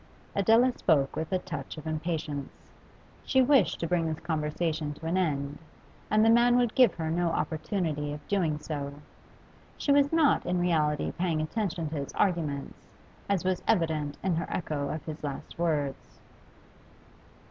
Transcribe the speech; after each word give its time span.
Adela 0.33 0.71
spoke 0.75 1.15
with 1.15 1.31
a 1.31 1.37
touch 1.37 1.77
of 1.77 1.85
impatience. 1.85 2.51
She 3.23 3.39
wished 3.39 3.79
to 3.81 3.87
bring 3.87 4.07
this 4.07 4.19
conversation 4.19 4.95
to 4.95 5.05
an 5.05 5.15
end, 5.15 5.59
and 6.09 6.25
the 6.25 6.29
man 6.31 6.57
would 6.57 6.73
give 6.73 6.95
her 6.95 7.11
no 7.11 7.27
opportunity 7.29 8.11
of 8.11 8.27
doing 8.27 8.57
so. 8.57 8.95
She 9.77 9.91
was 9.91 10.11
not 10.11 10.43
in 10.43 10.59
reality 10.59 11.11
paying 11.11 11.39
attention 11.39 11.87
to 11.89 11.97
his 11.97 12.13
arguments, 12.13 12.79
as 13.29 13.45
was 13.45 13.61
evident 13.67 14.17
in 14.23 14.37
her 14.37 14.47
echo 14.49 14.89
of 14.89 15.05
his 15.05 15.23
last 15.23 15.59
words. 15.59 16.19